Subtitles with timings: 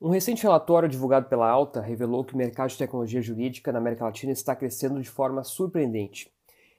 [0.00, 4.04] Um recente relatório divulgado pela Alta revelou que o mercado de tecnologia jurídica na América
[4.04, 6.32] Latina está crescendo de forma surpreendente.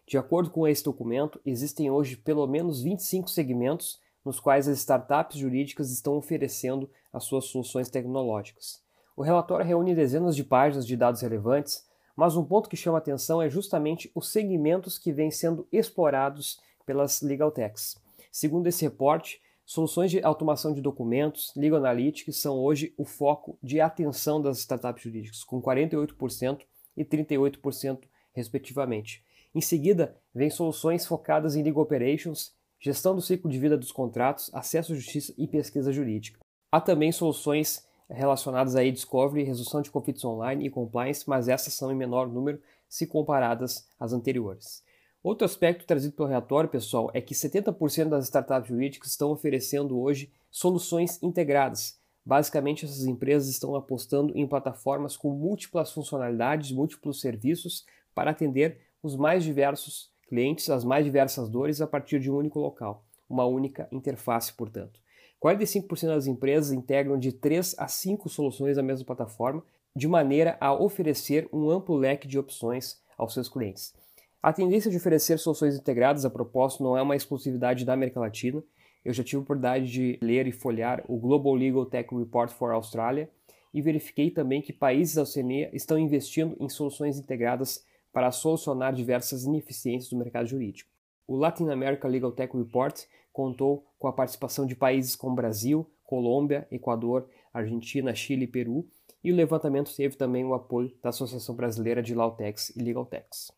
[0.07, 5.37] De acordo com esse documento, existem hoje pelo menos 25 segmentos nos quais as startups
[5.37, 8.81] jurídicas estão oferecendo as suas soluções tecnológicas.
[9.17, 13.41] O relatório reúne dezenas de páginas de dados relevantes, mas um ponto que chama atenção
[13.41, 17.97] é justamente os segmentos que vêm sendo explorados pelas legal techs.
[18.31, 23.79] Segundo esse reporte, soluções de automação de documentos, legal analytics são hoje o foco de
[23.79, 26.61] atenção das startups jurídicas, com 48%
[26.97, 27.99] e 38%
[28.33, 29.23] respectivamente.
[29.53, 34.49] Em seguida, vem soluções focadas em legal operations, gestão do ciclo de vida dos contratos,
[34.55, 36.39] acesso à justiça e pesquisa jurídica.
[36.71, 41.91] Há também soluções relacionadas a discovery, resolução de conflitos online e compliance, mas essas são
[41.91, 44.83] em menor número se comparadas às anteriores.
[45.21, 50.31] Outro aspecto trazido pelo relatório, pessoal, é que 70% das startups jurídicas estão oferecendo hoje
[50.49, 51.99] soluções integradas.
[52.25, 59.17] Basicamente, essas empresas estão apostando em plataformas com múltiplas funcionalidades, múltiplos serviços para atender os
[59.17, 63.89] mais diversos clientes, as mais diversas dores a partir de um único local, uma única
[63.91, 65.01] interface, portanto.
[65.43, 70.71] 45% das empresas integram de 3 a 5 soluções na mesma plataforma, de maneira a
[70.71, 73.93] oferecer um amplo leque de opções aos seus clientes.
[74.41, 78.63] A tendência de oferecer soluções integradas a propósito não é uma exclusividade da América Latina.
[79.03, 82.71] Eu já tive a oportunidade de ler e folhear o Global Legal Tech Report for
[82.71, 83.29] Australia
[83.73, 89.43] e verifiquei também que países da Oceania estão investindo em soluções integradas para solucionar diversas
[89.43, 90.89] ineficiências do mercado jurídico.
[91.27, 92.97] O Latin America Legal Tech Report
[93.33, 98.87] contou com a participação de países como Brasil, Colômbia, Equador, Argentina, Chile e Peru,
[99.21, 103.51] e o levantamento teve também o apoio da Associação Brasileira de Lautex e Legaltex.